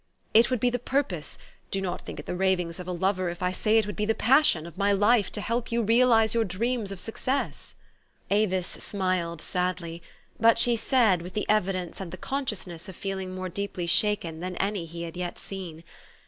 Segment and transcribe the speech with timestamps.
[0.33, 1.37] It would be the purpose
[1.69, 4.05] do not think it the ravings of a lover if I say it would be
[4.07, 7.75] the passion of my life to help you realize your dreams of success."
[8.31, 10.01] Avis smiled sadly;
[10.39, 14.55] but she said, with the evidence and the consciousness of feeling more deeply shaken than
[14.55, 15.93] any he had yet seen, 126 THE STORY OF AVIS.